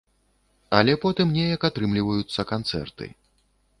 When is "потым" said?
1.03-1.35